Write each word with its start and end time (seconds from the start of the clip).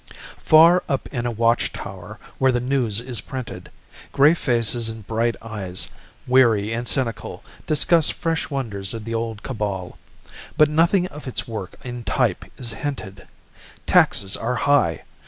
Far 0.39 0.81
up 0.89 1.07
in 1.11 1.27
a 1.27 1.31
watch 1.31 1.71
tower, 1.71 2.17
where 2.39 2.51
the 2.51 2.59
news 2.59 2.99
is 2.99 3.21
printed, 3.21 3.69
Gray 4.11 4.33
faces 4.33 4.89
and 4.89 5.05
bright 5.05 5.35
eyes, 5.43 5.89
weary 6.25 6.73
and 6.73 6.87
cynical 6.87 7.43
Discuss 7.67 8.09
fresh 8.09 8.49
wonders 8.49 8.95
of 8.95 9.05
the 9.05 9.13
old 9.13 9.43
cabal. 9.43 9.99
But 10.57 10.69
nothing 10.69 11.05
of 11.09 11.27
its 11.27 11.47
work 11.47 11.75
in 11.83 12.03
type 12.03 12.45
is 12.57 12.71
hinted: 12.73 13.27
Taxes 13.85 14.35
are 14.35 14.55
high! 14.55 15.03